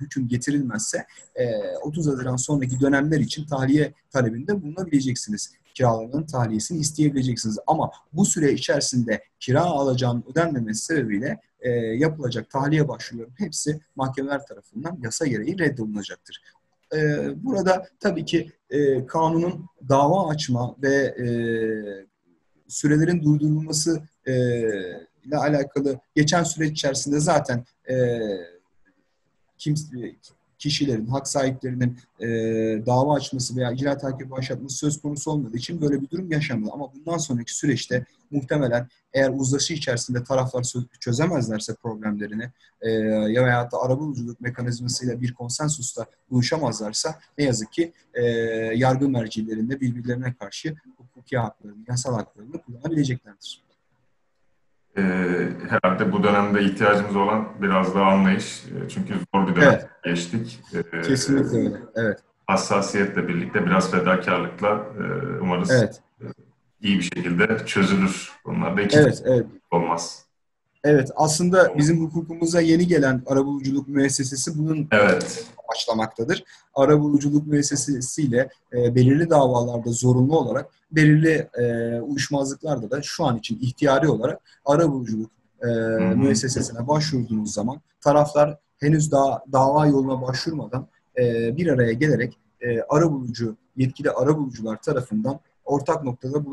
[0.00, 5.52] hüküm getirilmezse e, 30 Haziran sonraki dönemler için tahliye talebinde bulunabileceksiniz.
[5.74, 7.58] Kiralarının tahliyesini isteyebileceksiniz.
[7.66, 14.98] Ama bu süre içerisinde kira alacağının ödenmemesi sebebiyle e, yapılacak tahliye başvurularının hepsi mahkemeler tarafından
[15.02, 16.42] yasa gereği reddolunacaktır.
[16.94, 16.98] E,
[17.44, 21.26] burada tabii ki e, kanunun dava açma ve e,
[22.68, 24.32] sürelerin durdurulması e,
[25.24, 27.96] ile alakalı geçen süreç içerisinde zaten e,
[29.58, 30.14] kimse
[30.62, 32.26] kişilerin, hak sahiplerinin e,
[32.86, 36.70] dava açması veya icra takibi başlatması söz konusu olmadığı için böyle bir durum yaşanmadı.
[36.74, 43.82] Ama bundan sonraki süreçte muhtemelen eğer uzlaşı içerisinde taraflar çözemezlerse problemlerini e, ya veya da
[43.82, 48.22] arabuluculuk mekanizmasıyla bir konsensusta buluşamazlarsa ne yazık ki e,
[48.74, 53.61] yargı mercilerinde birbirlerine karşı hukuki haklarını, yasal haklarını kullanabileceklerdir.
[54.96, 55.02] E,
[55.68, 58.64] herhalde bu dönemde ihtiyacımız olan biraz daha anlayış.
[58.64, 59.88] E, çünkü zor bir dönem evet.
[60.04, 60.60] geçtik.
[60.92, 61.76] E, Kesinlikle öyle.
[61.94, 62.18] Evet.
[62.46, 65.02] Hassasiyetle birlikte biraz fedakarlıkla e,
[65.40, 66.02] umarız evet.
[66.20, 66.26] e,
[66.80, 68.32] iyi bir şekilde çözülür.
[68.44, 69.46] Bunlar da evet, evet.
[69.70, 70.26] olmaz.
[70.84, 75.46] Evet, aslında bizim hukukumuza yeni gelen arabuluculuk müessesesi bunun evet.
[75.70, 76.44] başlamaktadır.
[76.74, 84.08] Arabuluculuk müessesesiyle e, belirli davalarda zorunlu olarak, belirli e, uyuşmazlıklarda da şu an için ihtiyari
[84.08, 85.30] olarak arabuluculuk
[85.62, 85.66] e,
[86.14, 90.86] müessesesine başvurduğunuz zaman taraflar henüz daha dava yoluna başvurmadan
[91.18, 95.40] e, bir araya gelerek e, arabulucu, yetkili arabulucular tarafından
[95.72, 96.44] ortak noktada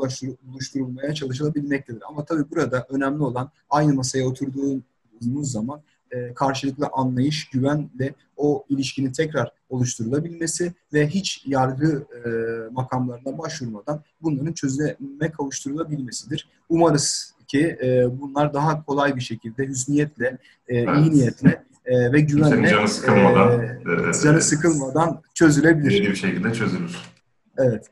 [0.48, 2.02] buluşturulmaya çalışılabilmektedir.
[2.10, 8.66] Ama tabii burada önemli olan aynı masaya oturduğumuz zaman e, karşılıklı anlayış, güven ve o
[8.70, 12.30] ilişkinin tekrar oluşturulabilmesi ve hiç yargı e,
[12.74, 16.50] makamlarına başvurmadan bunların çözüme kavuşturulabilmesidir.
[16.70, 20.98] Umarız ki e, bunlar daha kolay bir şekilde hüsniyetle, e, evet.
[20.98, 25.92] iyi niyetle e, ve güvenle canı sıkılmadan, e, e, canı sıkılmadan çözülebilir.
[25.92, 26.98] İyi bir şekilde çözülür.
[27.58, 27.86] Evet.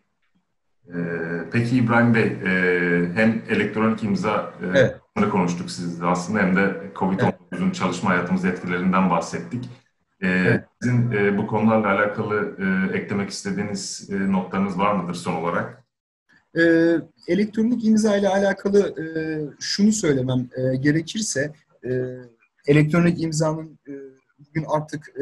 [0.96, 4.96] Ee, peki İbrahim Bey, e, hem elektronik imza e, evet.
[5.32, 7.76] konuştuk sizle aslında hem de COVID-19'un evet.
[7.76, 9.70] çalışma hayatımız etkilerinden bahsettik.
[10.22, 10.66] Ee, evet.
[10.82, 12.58] Sizin e, bu konularla alakalı
[12.94, 15.84] eklemek istediğiniz notlarınız var mıdır son olarak?
[17.28, 18.96] elektronik imza ile alakalı
[19.60, 21.54] şunu söylemem gerekirse,
[22.68, 23.80] elektronik imzanın
[24.40, 25.14] bugün artık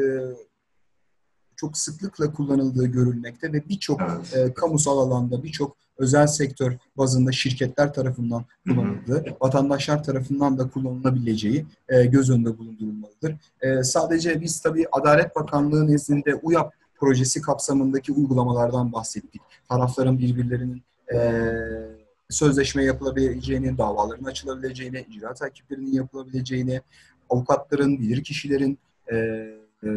[1.56, 4.50] çok sıklıkla kullanıldığı görülmekte ve birçok evet.
[4.50, 12.06] e, kamusal alanda, birçok özel sektör bazında şirketler tarafından kullanıldığı, vatandaşlar tarafından da kullanılabileceği e,
[12.06, 13.34] göz önünde bulundurulmalıdır.
[13.60, 19.42] E, sadece biz tabii Adalet Bakanlığı nezdinde UYAP projesi kapsamındaki uygulamalardan bahsettik.
[19.68, 20.82] Tarafların birbirlerinin
[21.14, 21.18] e,
[22.30, 26.80] sözleşme yapılabileceğini, davaların açılabileceğini, icra takiplerinin yapılabileceğini,
[27.30, 28.78] avukatların, bilirkişilerin,
[29.12, 29.46] e,
[29.86, 29.90] e,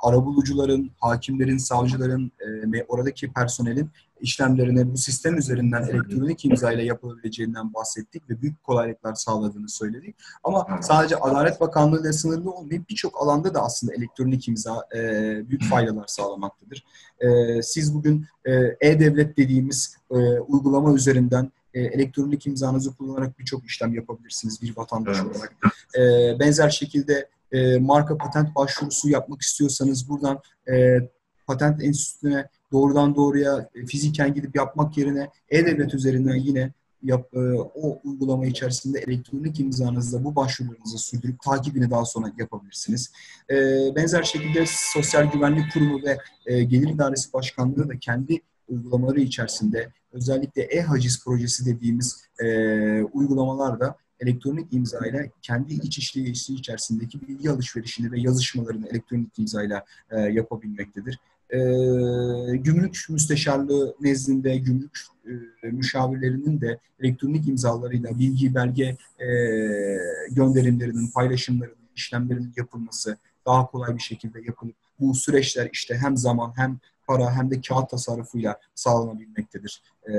[0.00, 7.74] arabulucuların, hakimlerin, savcıların e, ve oradaki personelin işlemlerine bu sistem üzerinden elektronik imza ile yapılabileceğinden
[7.74, 10.16] bahsettik ve büyük kolaylıklar sağladığını söyledik.
[10.44, 15.00] Ama sadece Adalet Bakanlığı ile sınırlı olmayıp birçok alanda da aslında elektronik imza e,
[15.48, 16.84] büyük faydalar sağlamaktadır.
[17.20, 23.94] E, siz bugün e, e-devlet dediğimiz e, uygulama üzerinden e, elektronik imzanızı kullanarak birçok işlem
[23.94, 25.36] yapabilirsiniz bir vatandaş evet.
[25.36, 25.56] olarak.
[25.98, 26.00] E,
[26.40, 30.98] benzer şekilde e, marka patent başvurusu yapmak istiyorsanız buradan e,
[31.46, 37.38] patent enstitüsüne doğrudan doğruya e, fiziken gidip yapmak yerine e-devlet üzerinden yine yap, e,
[37.74, 43.12] o uygulama içerisinde elektronik imzanızla bu başvurularınızı sürdürüp takibini daha sonra yapabilirsiniz.
[43.50, 43.54] E,
[43.96, 50.62] benzer şekilde Sosyal Güvenlik Kurumu ve e, Gelir İdaresi Başkanlığı da kendi uygulamaları içerisinde özellikle
[50.62, 52.46] e-haciz projesi dediğimiz e,
[53.02, 59.84] uygulamalarda elektronik imza ile kendi iç işleyişi içerisindeki bilgi alışverişini ve yazışmalarını elektronik imza ile
[60.10, 61.18] e, yapabilmektedir.
[61.50, 61.58] E,
[62.56, 64.98] gümrük müsteşarlığı nezdinde gümrük
[65.62, 69.28] e, müşavirlerinin de elektronik imzalarıyla bilgi belge e,
[70.30, 76.78] gönderimlerinin, paylaşımlarının, işlemlerinin yapılması daha kolay bir şekilde yapılıp bu süreçler işte hem zaman hem
[77.06, 79.82] para hem de kağıt tasarrufuyla sağlanabilmektedir.
[80.08, 80.12] E,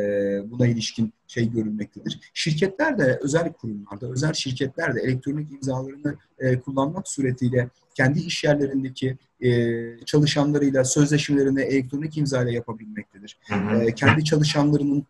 [0.51, 2.19] buna ilişkin şey görülmektedir.
[2.33, 9.17] Şirketler de özel kurumlarda, özel şirketler de elektronik imzalarını e, kullanmak suretiyle kendi iş yerlerindeki
[9.41, 9.49] e,
[10.05, 13.37] çalışanlarıyla sözleşmelerini elektronik imza ile yapabilmektedir.
[13.47, 13.83] Hı hı.
[13.83, 15.05] E, kendi çalışanlarının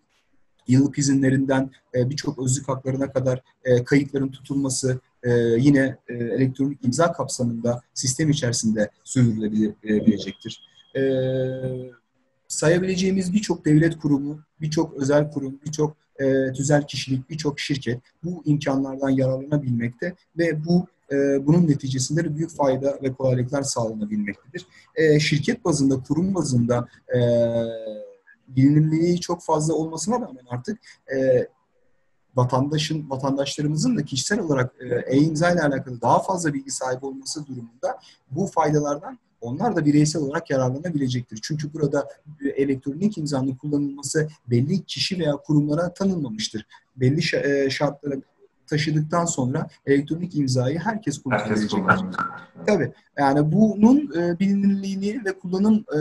[0.67, 7.11] yıllık izinlerinden e, birçok özlük haklarına kadar e, kayıtların tutulması e, yine e, elektronik imza
[7.11, 11.01] kapsamında sistem içerisinde sürdürülebilecektir e,
[12.47, 19.09] sayabileceğimiz birçok devlet kurumu, birçok özel kurum, birçok e, tüzel kişilik, birçok şirket bu imkanlardan
[19.09, 24.65] yararlanabilmekte ve bu e, bunun neticesinde de büyük fayda ve kolaylıklar sağlanabilmektedir.
[24.95, 27.19] E, şirket bazında, kurum bazında e,
[28.47, 30.79] bilinirliği çok fazla olmasına rağmen artık
[31.15, 31.47] e,
[32.35, 34.75] vatandaşın vatandaşlarımızın da kişisel olarak
[35.07, 37.99] e-imza ile alakalı daha fazla bilgi sahibi olması durumunda
[38.31, 41.39] bu faydalardan onlar da bireysel olarak yararlanabilecektir.
[41.43, 42.07] Çünkü burada
[42.55, 46.67] elektronik imzanın kullanılması belli kişi veya kurumlara tanınmamıştır.
[46.95, 48.15] Belli e, şartlara
[48.67, 52.19] taşıdıktan sonra elektronik imzayı herkes Herkes kullanabilecek.
[52.67, 52.91] Tabii.
[53.17, 55.99] Yani bunun e, bilinirliğini ve kullanım e,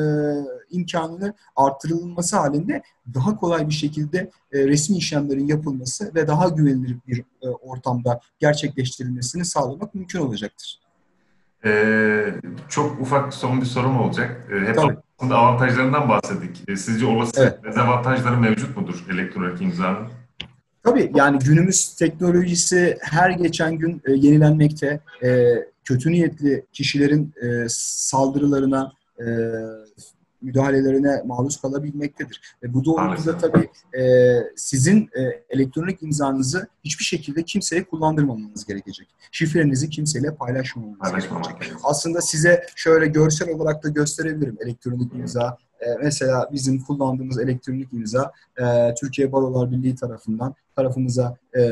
[0.70, 2.82] imkanını artırılması halinde
[3.14, 9.44] daha kolay bir şekilde e, resmi işlemlerin yapılması ve daha güvenilir bir e, ortamda gerçekleştirilmesini
[9.44, 10.85] sağlamak mümkün olacaktır.
[11.64, 12.34] Ee,
[12.68, 14.46] çok ufak son bir sorum olacak.
[14.52, 14.96] Ee, hep Tabii.
[15.18, 16.62] aslında avantajlarından bahsettik.
[16.68, 17.64] Ee, sizce olası Evet.
[17.64, 20.08] dezavantajları mevcut mudur elektronik imzanın?
[20.84, 25.00] Tabii yani günümüz teknolojisi her geçen gün e, yenilenmekte.
[25.22, 29.24] E, kötü niyetli kişilerin e, saldırılarına, e,
[30.46, 32.40] müdahalelerine maruz kalabilmektedir.
[32.62, 34.02] Ve bu doğrultuda tabii e,
[34.56, 39.08] sizin e, elektronik imzanızı hiçbir şekilde kimseye kullandırmamanız gerekecek.
[39.32, 41.76] Şifrenizi kimseyle paylaşmamanız gerekecek.
[41.84, 45.58] Aslında size şöyle görsel olarak da gösterebilirim elektronik imza.
[45.80, 51.62] Ee, mesela bizim kullandığımız elektronik imza e, Türkiye Barolar Birliği tarafından tarafımıza e,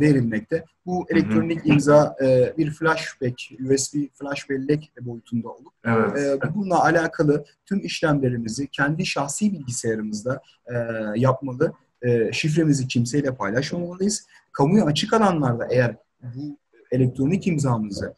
[0.00, 0.64] verilmekte.
[0.86, 6.18] Bu elektronik imza e, bir flashback, USB flash bellek boyutunda olup Evet.
[6.44, 10.74] e, bununla alakalı tüm işlemlerimizi kendi şahsi bilgisayarımızda e,
[11.16, 11.72] yapmalı.
[12.02, 14.26] E, şifremizi kimseyle paylaşmamalıyız.
[14.52, 16.58] Kamuya açık alanlarda eğer bu
[16.90, 18.14] elektronik imzamızı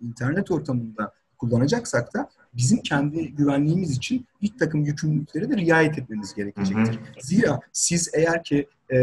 [0.00, 6.94] internet ortamında kullanacaksak da bizim kendi güvenliğimiz için bir takım yükümlülüklere de riayet etmemiz gerekecektir.
[6.94, 8.98] Hı Zira siz eğer ki e,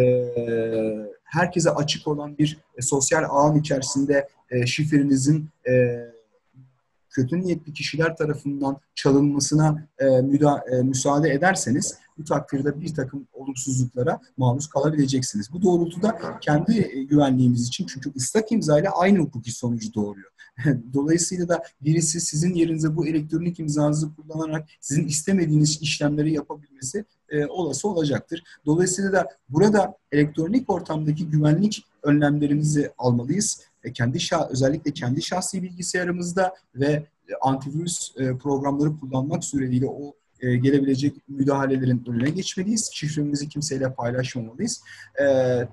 [1.24, 6.06] herkese açık olan bir e, sosyal ağın içerisinde e, şifrenizin e,
[7.16, 14.20] kötü niyetli kişiler tarafından çalınmasına e, müda, e, müsaade ederseniz bu takdirde bir takım olumsuzluklara
[14.38, 15.54] maruz kalabileceksiniz.
[15.54, 20.32] Bu doğrultuda kendi e, güvenliğimiz için çünkü ıslak imza ile aynı hukuki sonucu doğuruyor.
[20.94, 27.88] Dolayısıyla da birisi sizin yerinize bu elektronik imzanızı kullanarak sizin istemediğiniz işlemleri yapabilmesi e, olası
[27.88, 28.44] olacaktır.
[28.66, 33.62] Dolayısıyla da burada elektronik ortamdaki güvenlik önlemlerimizi almalıyız.
[33.86, 40.14] E, kendi şah, özellikle kendi şahsi bilgisayarımızda ve e, antivirüs e, programları kullanmak suretiyle o
[40.42, 42.90] gelebilecek müdahalelerin önüne geçmeliyiz.
[42.94, 44.82] Şifremizi kimseyle paylaşmamalıyız.
[45.22, 45.26] E,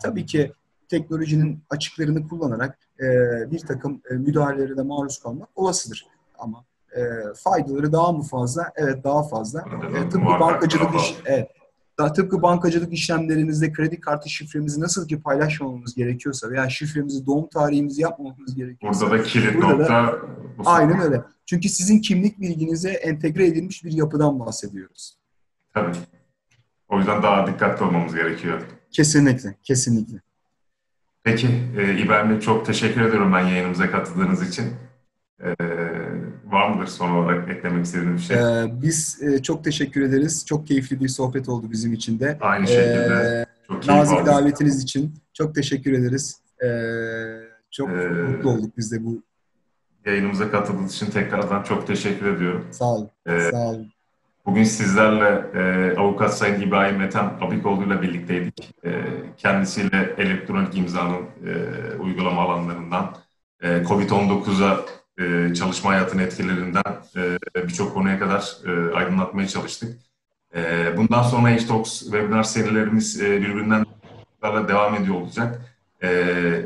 [0.03, 0.53] tabii ki
[0.89, 3.07] teknolojinin açıklarını kullanarak e,
[3.51, 6.07] bir takım e, müdahalelere de maruz kalmak olasıdır.
[6.39, 6.65] Ama
[6.97, 7.01] e,
[7.37, 8.73] faydaları daha mı fazla?
[8.77, 9.65] Evet daha fazla.
[9.97, 11.51] E, tıpkı bankacılık iş, evet.
[11.99, 18.03] Daha tıpkı bankacılık işlemlerimizde kredi kartı şifremizi nasıl ki paylaşmamamız gerekiyorsa veya şifremizi doğum tarihimizi
[18.03, 20.19] yapmamamız gerekiyorsa Burada da kilit Burada da- nokta
[20.59, 21.23] bu aynen öyle.
[21.47, 25.19] Çünkü sizin kimlik bilginize entegre edilmiş bir yapıdan bahsediyoruz.
[25.75, 25.97] Tabii.
[26.89, 28.61] O yüzden daha dikkatli olmamız gerekiyor.
[28.91, 30.21] Kesinlikle, kesinlikle.
[31.25, 34.65] Peki e, İbrahim Bey çok teşekkür ediyorum ben yayınımıza katıldığınız için.
[36.47, 38.37] Var mıdır son olarak eklemek istediğiniz bir şey?
[38.37, 40.47] Ee, biz e, çok teşekkür ederiz.
[40.47, 42.39] Çok keyifli bir sohbet oldu bizim için de.
[42.41, 43.47] Aynı şekilde.
[43.49, 46.41] Ee, çok nazik davetiniz için çok teşekkür ederiz.
[46.65, 46.69] Ee,
[47.71, 49.23] çok Ee, mutlu olduk biz de bu.
[50.07, 52.67] Yayınımıza katıldığınız için tekrardan çok teşekkür ediyorum.
[52.71, 53.11] Sağ olun.
[53.27, 53.93] Ee, Sağ olun.
[54.47, 58.75] Bugün sizlerle e, avukat Sayın İbrahim Ethem Abikoğlu ile birlikteydik.
[58.85, 58.91] E,
[59.37, 61.53] kendisiyle elektronik imzanın e,
[62.01, 63.15] uygulama alanlarından,
[63.63, 64.81] e, COVID-19'a
[65.23, 66.83] e, çalışma hayatının etkilerinden
[67.17, 69.99] e, birçok konuya kadar e, aydınlatmaya çalıştık.
[70.55, 73.87] E, bundan sonra H-Talks webinar serilerimiz e, birbirinden
[74.43, 75.61] devam ediyor olacak.
[76.03, 76.11] E,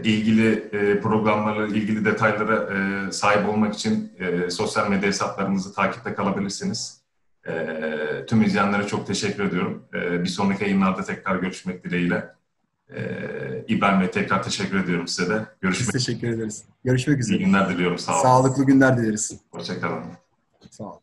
[0.04, 7.06] ilgili e, programlarla ilgili detaylara e, sahip olmak için e, sosyal medya hesaplarımızı takipte kalabilirsiniz.
[7.48, 9.84] Ee, tüm izleyenlere çok teşekkür ediyorum.
[9.94, 12.28] Ee, bir sonraki yayınlarda tekrar görüşmek dileğiyle.
[12.94, 15.46] Ee, İbrahim Bey tekrar teşekkür ediyorum size de.
[15.70, 16.64] Biz Görüşmek teşekkür ederiz.
[16.84, 17.38] Görüşmek iyi üzere.
[17.38, 17.98] günler diliyorum.
[17.98, 18.22] Sağ olun.
[18.22, 19.32] Sağlıklı günler dileriz.
[19.50, 20.02] Hoşçakalın.
[20.70, 21.00] Sağ olun.